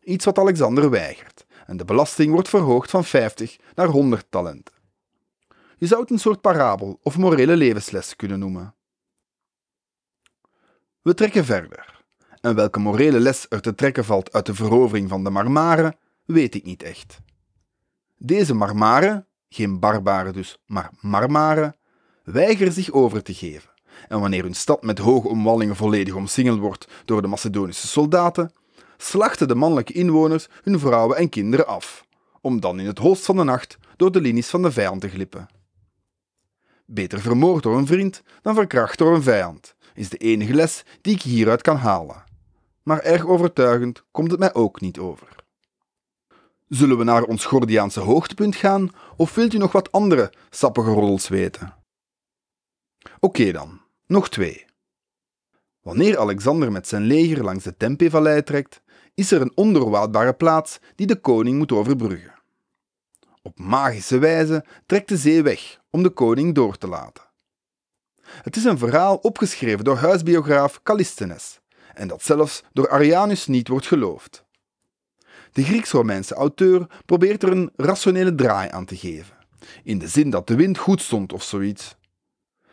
[0.00, 4.74] Iets wat Alexander weigert en de belasting wordt verhoogd van 50 naar 100 talenten.
[5.76, 8.74] Je zou het een soort parabel of morele levensles kunnen noemen.
[11.02, 11.97] We trekken verder.
[12.40, 16.54] En welke morele les er te trekken valt uit de verovering van de Marmaren, weet
[16.54, 17.20] ik niet echt.
[18.16, 21.76] Deze Marmaren, geen barbaren dus, maar Marmaren,
[22.24, 23.70] weigeren zich over te geven.
[24.08, 28.52] En wanneer hun stad met hoge omwallingen volledig omsingeld wordt door de Macedonische soldaten,
[28.96, 32.04] slachten de mannelijke inwoners hun vrouwen en kinderen af,
[32.40, 35.08] om dan in het holst van de nacht door de linies van de vijand te
[35.08, 35.48] glippen.
[36.86, 41.14] Beter vermoord door een vriend dan verkracht door een vijand, is de enige les die
[41.14, 42.26] ik hieruit kan halen
[42.88, 45.28] maar erg overtuigend komt het mij ook niet over.
[46.68, 51.28] Zullen we naar ons Gordiaanse hoogtepunt gaan, of wilt u nog wat andere sappige roddels
[51.28, 51.74] weten?
[53.20, 54.64] Oké dan, nog twee.
[55.80, 58.82] Wanneer Alexander met zijn leger langs de Tempe-vallei trekt,
[59.14, 62.34] is er een ondoorwaadbare plaats die de koning moet overbruggen.
[63.42, 67.24] Op magische wijze trekt de zee weg om de koning door te laten.
[68.22, 71.57] Het is een verhaal opgeschreven door huisbiograaf Callisthenes
[71.98, 74.44] en dat zelfs door Arianus niet wordt geloofd.
[75.52, 79.36] De Grieks-Romeinse auteur probeert er een rationele draai aan te geven,
[79.84, 81.96] in de zin dat de wind goed stond of zoiets.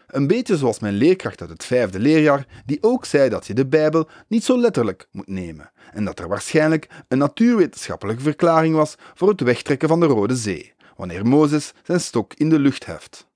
[0.07, 3.67] Een beetje zoals mijn leerkracht uit het vijfde leerjaar, die ook zei dat je de
[3.67, 9.29] Bijbel niet zo letterlijk moet nemen en dat er waarschijnlijk een natuurwetenschappelijke verklaring was voor
[9.29, 13.27] het wegtrekken van de Rode Zee, wanneer Mozes zijn stok in de lucht heft.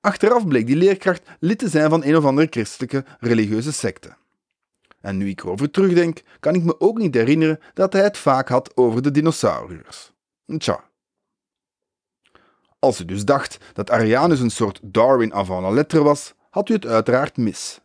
[0.00, 4.16] Achteraf bleek die leerkracht lid te zijn van een of andere christelijke religieuze secte.
[5.00, 8.48] En nu ik erover terugdenk, kan ik me ook niet herinneren dat hij het vaak
[8.48, 10.12] had over de dinosauriërs.
[10.58, 10.84] Tja.
[12.78, 16.72] Als u dus dacht dat Arianus een soort Darwin avant la lettre was, had u
[16.72, 17.80] het uiteraard mis.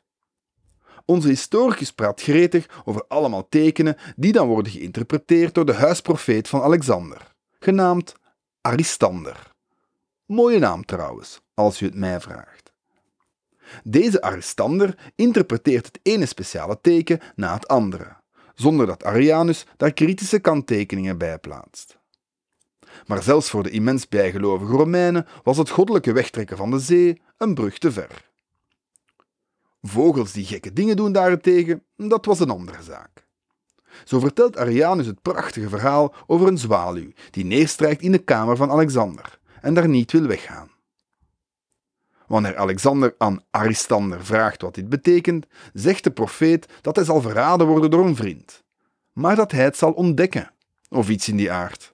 [1.06, 6.62] Onze historicus praat gretig over allemaal tekenen die dan worden geïnterpreteerd door de huisprofeet van
[6.62, 8.16] Alexander, genaamd
[8.62, 9.53] Aristander.
[10.26, 12.74] Mooie naam trouwens, als u het mij vraagt.
[13.84, 18.16] Deze Aristander interpreteert het ene speciale teken na het andere,
[18.56, 21.98] zonder dat Arianus daar kritische kanttekeningen bij plaatst.
[23.06, 27.54] Maar zelfs voor de immens bijgelovige Romeinen was het goddelijke wegtrekken van de zee een
[27.54, 28.32] brug te ver.
[29.82, 33.28] Vogels die gekke dingen doen daarentegen, dat was een andere zaak.
[34.04, 38.72] Zo vertelt Arianus het prachtige verhaal over een zwaluw die neerstrijkt in de kamer van
[38.72, 40.72] Alexander en daar niet wil weggaan.
[42.28, 47.68] Wanneer Alexander aan Aristander vraagt wat dit betekent, zegt de profeet dat hij zal verraden
[47.68, 48.64] worden door een vriend,
[49.12, 50.52] maar dat hij het zal ontdekken,
[50.90, 51.94] of iets in die aard.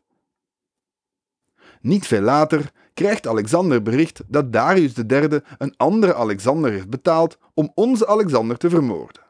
[1.82, 7.72] Niet veel later krijgt Alexander bericht dat Darius III een andere Alexander heeft betaald om
[7.76, 9.24] onze Alexander te vermoorden.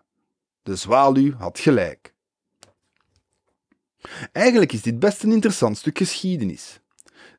[0.63, 2.13] De zwaluw had gelijk.
[4.31, 6.79] Eigenlijk is dit best een interessant stuk geschiedenis.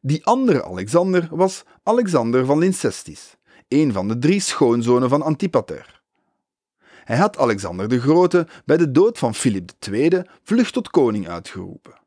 [0.02, 3.36] Die andere Alexander was Alexander van Lyncestis,
[3.68, 6.02] een van de drie schoonzonen van Antipater.
[7.04, 11.98] Hij had Alexander de Grote bij de dood van Filip II vlucht tot koning uitgeroepen.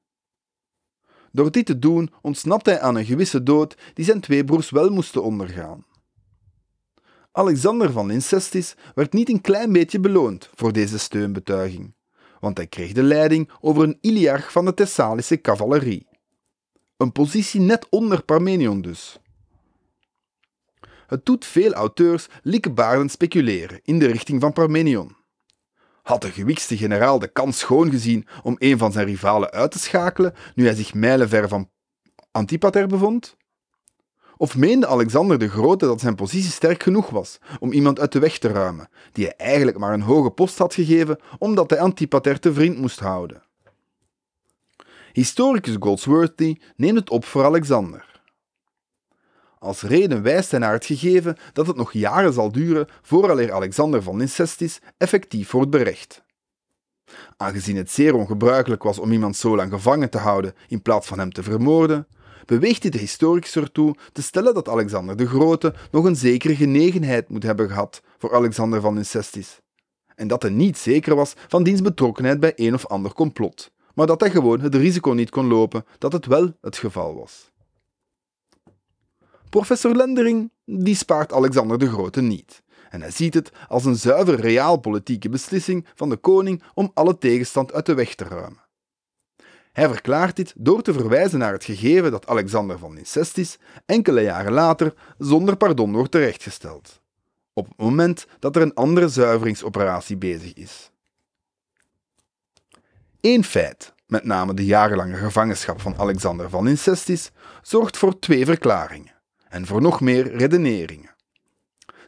[1.32, 4.90] Door dit te doen ontsnapt hij aan een gewisse dood die zijn twee broers wel
[4.90, 5.86] moesten ondergaan.
[7.32, 11.96] Alexander van Lyncestis werd niet een klein beetje beloond voor deze steunbetuiging,
[12.40, 16.12] want hij kreeg de leiding over een iliarch van de Thessalische cavalerie.
[17.04, 19.20] Een positie net onder Parmenion dus.
[21.08, 25.16] Het doet veel auteurs likkebaarden speculeren in de richting van Parmenion.
[26.04, 29.80] Had de gewikste generaal de kans schoon gezien om een van zijn rivalen uit te
[29.80, 31.70] schakelen nu hij zich mijlenver van
[32.32, 33.36] Antipater bevond?
[34.38, 38.20] Of meende Alexander de Grote dat zijn positie sterk genoeg was om iemand uit de
[38.20, 42.39] weg te ruimen, die hij eigenlijk maar een hoge post had gegeven omdat hij Antipater
[42.39, 43.44] te vriend moest houden?
[45.13, 48.21] Historicus Goldsworthy neemt het op voor Alexander.
[49.60, 54.04] Als reden wijst hij naar het gegeven dat het nog jaren zal duren vooraleer Alexander
[54.04, 56.23] van Lyncestis effectief wordt berecht.
[57.38, 61.19] Aangezien het zeer ongebruikelijk was om iemand zo lang gevangen te houden in plaats van
[61.19, 62.08] hem te vermoorden,
[62.45, 67.30] beweegt dit de historicus ertoe te stellen dat Alexander de Grote nog een zekere genegenheid
[67.30, 69.60] moet hebben gehad voor Alexander van Lyncestis.
[70.15, 74.08] En dat hij niet zeker was van diens betrokkenheid bij een of ander complot, maar
[74.08, 77.52] dat hij gewoon het risico niet kon lopen dat het wel het geval was.
[79.50, 82.64] Professor Lendering die spaart Alexander de Grote niet.
[82.90, 87.74] En hij ziet het als een zuiver realpolitieke beslissing van de koning om alle tegenstand
[87.74, 88.62] uit de weg te ruimen.
[89.72, 94.54] Hij verklaart dit door te verwijzen naar het gegeven dat Alexander van Lyncestis enkele jaren
[94.54, 97.02] later zonder pardon wordt terechtgesteld.
[97.54, 100.92] Op het moment dat er een andere zuiveringsoperatie bezig is.
[103.24, 107.32] Eén feit, met name de jarenlange gevangenschap van Alexander van Lyncestis,
[107.62, 111.16] zorgt voor twee verklaringen en voor nog meer redeneringen.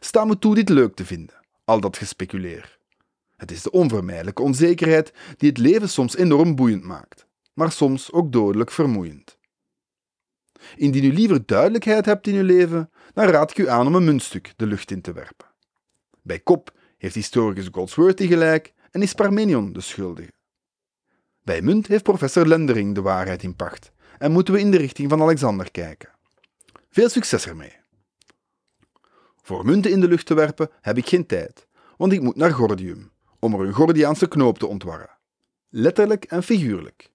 [0.00, 2.78] Sta me toe dit leuk te vinden, al dat gespeculeer.
[3.36, 8.32] Het is de onvermijdelijke onzekerheid die het leven soms enorm boeiend maakt, maar soms ook
[8.32, 9.38] dodelijk vermoeiend.
[10.76, 14.04] Indien u liever duidelijkheid hebt in uw leven, dan raad ik u aan om een
[14.04, 15.46] muntstuk de lucht in te werpen.
[16.22, 20.34] Bij kop heeft historicus Goldsworthy gelijk en is Parmenion de schuldige.
[21.46, 25.10] Bij munt heeft professor Lendering de waarheid in pacht en moeten we in de richting
[25.10, 26.08] van Alexander kijken.
[26.90, 27.76] Veel succes ermee.
[29.42, 32.50] Voor munten in de lucht te werpen heb ik geen tijd, want ik moet naar
[32.50, 35.18] Gordium, om er een Gordiaanse knoop te ontwarren.
[35.68, 37.12] Letterlijk en figuurlijk.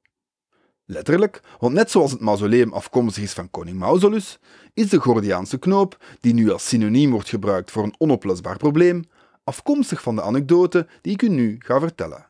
[0.85, 4.39] Letterlijk, want net zoals het mausoleum afkomstig is van koning Mausolus,
[4.73, 9.03] is de Gordiaanse knoop, die nu als synoniem wordt gebruikt voor een onoplosbaar probleem,
[9.43, 12.29] afkomstig van de anekdote die ik u nu ga vertellen.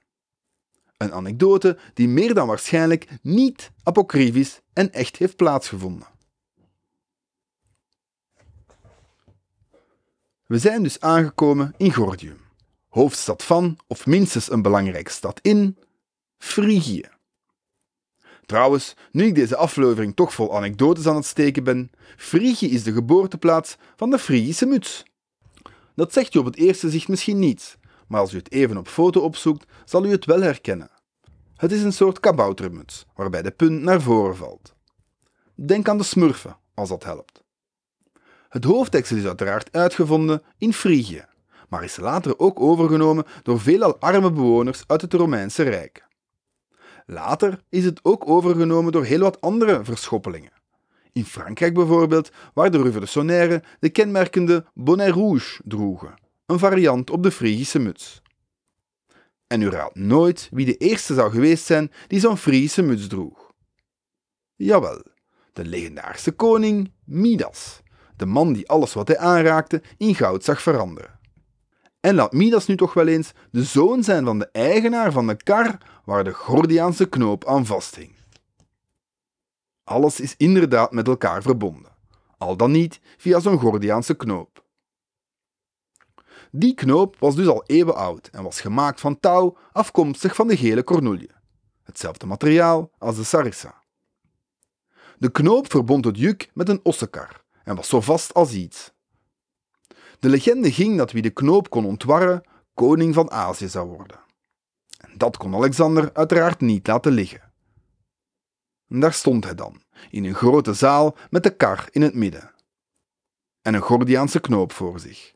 [1.02, 6.08] Een anekdote die meer dan waarschijnlijk niet apocryfisch en echt heeft plaatsgevonden.
[10.46, 12.38] We zijn dus aangekomen in Gordium,
[12.88, 15.78] hoofdstad van, of minstens een belangrijke stad in,
[16.38, 17.10] Frigië.
[18.46, 22.94] Trouwens, nu ik deze aflevering toch vol anekdotes aan het steken ben, Frigië is de
[22.94, 25.04] geboorteplaats van de Frigische muts.
[25.96, 28.88] Dat zegt u op het eerste zicht misschien niets, maar als u het even op
[28.88, 30.91] foto opzoekt, zal u het wel herkennen.
[31.62, 34.76] Het is een soort kaboutermuts, waarbij de punt naar voren valt.
[35.56, 37.44] Denk aan de smurfen, als dat helpt.
[38.50, 41.26] Het hoofddeksel is uiteraard uitgevonden in Frigië,
[41.70, 46.08] maar is later ook overgenomen door veelal arme bewoners uit het Romeinse Rijk.
[47.06, 50.54] Later is het ook overgenomen door heel wat andere verschoppelingen.
[51.12, 56.14] In Frankrijk bijvoorbeeld, waar de revolutionairen de kenmerkende bonnet rouge droegen,
[56.46, 58.21] een variant op de Frigische muts.
[59.52, 63.52] En u raadt nooit wie de eerste zou geweest zijn die zo'n Frigische muts droeg.
[64.56, 65.04] Jawel,
[65.54, 67.82] de legendarische koning Midas,
[68.16, 71.20] de man die alles wat hij aanraakte in goud zag veranderen.
[72.00, 75.44] En laat Midas nu toch wel eens de zoon zijn van de eigenaar van de
[75.44, 78.16] kar waar de Gordiaanse knoop aan vasthing.
[79.84, 81.92] Alles is inderdaad met elkaar verbonden,
[82.38, 84.61] al dan niet via zo'n Gordiaanse knoop.
[86.52, 90.58] Die knoop was dus al eeuwen oud en was gemaakt van touw afkomstig van de
[90.58, 91.32] gele cornoelie,
[91.84, 93.84] hetzelfde materiaal als de sarissa.
[95.18, 98.92] De knoop verbond het juk met een ossenkar en was zo vast als iets.
[100.20, 102.44] De legende ging dat wie de knoop kon ontwarren,
[102.74, 104.20] koning van Azië zou worden.
[104.98, 107.52] En dat kon Alexander uiteraard niet laten liggen.
[108.88, 112.52] En daar stond hij dan, in een grote zaal met de kar in het midden.
[113.62, 115.34] En een Gordiaanse knoop voor zich.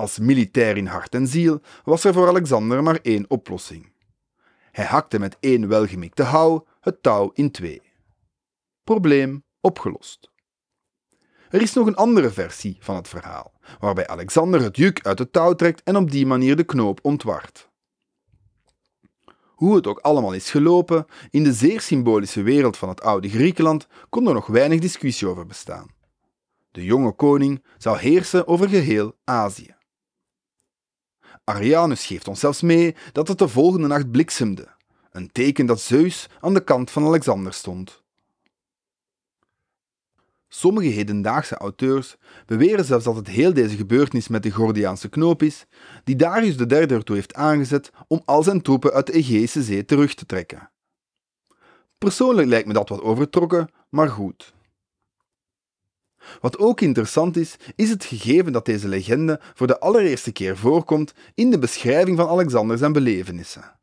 [0.00, 3.92] Als militair in hart en ziel was er voor Alexander maar één oplossing.
[4.70, 7.82] Hij hakte met één welgemikte houw het touw in twee.
[8.84, 10.30] Probleem opgelost.
[11.50, 15.32] Er is nog een andere versie van het verhaal, waarbij Alexander het juk uit het
[15.32, 17.68] touw trekt en op die manier de knoop ontwart.
[19.46, 23.86] Hoe het ook allemaal is gelopen, in de zeer symbolische wereld van het oude Griekenland
[24.08, 25.90] kon er nog weinig discussie over bestaan.
[26.70, 29.76] De jonge koning zou heersen over geheel Azië.
[31.48, 34.68] Arianus geeft ons zelfs mee dat het de volgende nacht bliksemde,
[35.10, 38.02] een teken dat Zeus aan de kant van Alexander stond.
[40.48, 45.66] Sommige hedendaagse auteurs beweren zelfs dat het heel deze gebeurtenis met de Gordiaanse knoop is,
[46.04, 50.14] die Darius III ertoe heeft aangezet om al zijn troepen uit de Egeïsche Zee terug
[50.14, 50.70] te trekken.
[51.98, 54.54] Persoonlijk lijkt me dat wat overtrokken, maar goed.
[56.40, 61.14] Wat ook interessant is, is het gegeven dat deze legende voor de allereerste keer voorkomt
[61.34, 63.76] in de beschrijving van Alexander zijn belevenissen.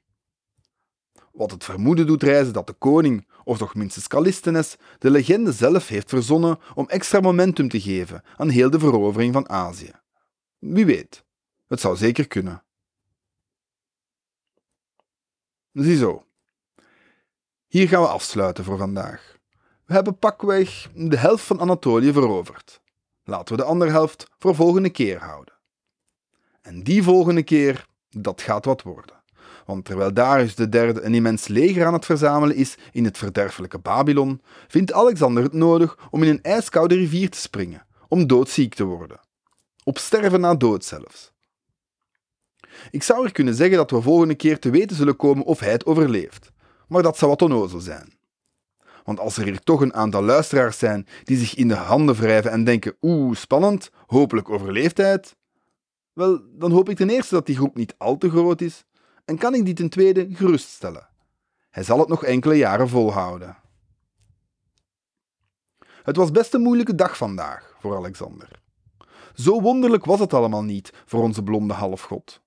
[1.31, 5.87] Wat het vermoeden doet reizen dat de koning, of toch minstens Callisthenes, de legende zelf
[5.87, 9.91] heeft verzonnen om extra momentum te geven aan heel de verovering van Azië.
[10.59, 11.23] Wie weet,
[11.67, 12.63] het zou zeker kunnen.
[15.71, 16.25] Ziezo.
[17.67, 19.34] Hier gaan we afsluiten voor vandaag.
[19.85, 22.81] We hebben pakweg de helft van Anatolië veroverd.
[23.23, 25.53] Laten we de andere helft voor volgende keer houden.
[26.61, 29.23] En die volgende keer, dat gaat wat worden.
[29.65, 34.41] Want terwijl Darius III een immens leger aan het verzamelen is in het verderfelijke Babylon,
[34.67, 39.19] vindt Alexander het nodig om in een ijskoude rivier te springen, om doodziek te worden.
[39.83, 41.31] Op sterven na dood zelfs.
[42.91, 45.71] Ik zou er kunnen zeggen dat we volgende keer te weten zullen komen of hij
[45.71, 46.51] het overleeft,
[46.87, 48.14] maar dat zou wat onnozel zijn.
[49.05, 52.51] Want als er hier toch een aantal luisteraars zijn die zich in de handen wrijven
[52.51, 55.35] en denken: oeh, spannend, hopelijk overleeft hij het.
[56.13, 58.85] Wel, dan hoop ik ten eerste dat die groep niet al te groot is
[59.25, 61.07] en kan ik die ten tweede geruststellen.
[61.69, 63.57] Hij zal het nog enkele jaren volhouden.
[66.03, 68.49] Het was best een moeilijke dag vandaag voor Alexander.
[69.33, 72.41] Zo wonderlijk was het allemaal niet voor onze blonde halfgod.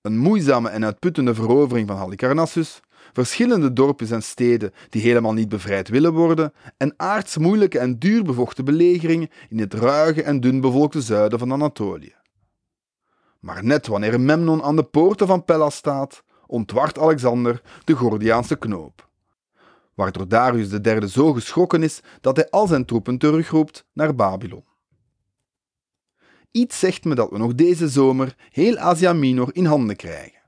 [0.00, 2.80] Een moeizame en uitputtende verovering van Halicarnassus,
[3.12, 8.22] verschillende dorpjes en steden die helemaal niet bevrijd willen worden, en aards moeilijke en duur
[8.24, 12.14] bevochten belegeringen in het ruige en dunbevolkte zuiden van Anatolië.
[13.40, 19.10] Maar net wanneer Memnon aan de poorten van Pella staat, ontwart Alexander de Gordiaanse knoop.
[19.94, 24.64] Waardoor Darius III zo geschrokken is dat hij al zijn troepen terugroept naar Babylon.
[26.50, 30.40] Iets zegt me dat we nog deze zomer heel Asia Minor in handen krijgen.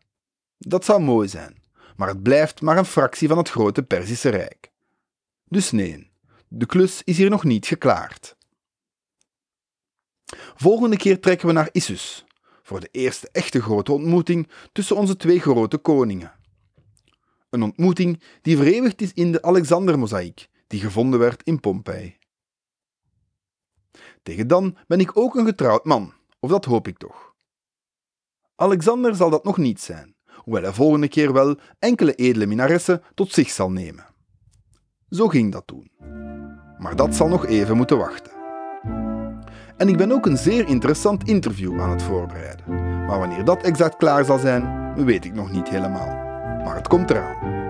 [0.59, 1.57] Dat zou mooi zijn,
[1.97, 4.73] maar het blijft maar een fractie van het grote Perzische Rijk.
[5.45, 6.11] Dus nee,
[6.49, 8.37] de klus is hier nog niet geklaard.
[10.55, 12.25] Volgende keer trekken we naar Issus,
[12.63, 16.33] voor de eerste echte grote ontmoeting tussen onze twee grote koningen.
[17.51, 22.19] Een ontmoeting die vereeuwigd is in de Alexander-mozaïek, die gevonden werd in Pompeii.
[24.23, 27.35] Tegen dan ben ik ook een getrouwd man, of dat hoop ik toch.
[28.55, 33.33] Alexander zal dat nog niet zijn, hoewel hij volgende keer wel enkele edele minaressen tot
[33.33, 34.07] zich zal nemen.
[35.09, 35.91] Zo ging dat toen.
[36.79, 38.33] Maar dat zal nog even moeten wachten.
[39.77, 42.65] En ik ben ook een zeer interessant interview aan het voorbereiden.
[43.07, 46.15] Maar wanneer dat exact klaar zal zijn, weet ik nog niet helemaal.
[46.65, 47.63] Maar het komt eraan.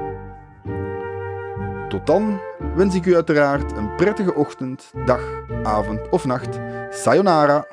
[1.88, 2.40] Tot dan
[2.74, 5.20] wens ik u uiteraard een prettige ochtend, dag,
[5.62, 6.58] avond of nacht.
[6.90, 7.66] Sayonara!